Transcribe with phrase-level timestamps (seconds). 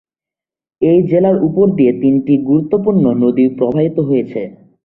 [0.81, 4.41] এই জেলার উপর দিয়ে তিনটি গুরুত্বপূর্ণ নদী প্রবাহিত হয়েছে।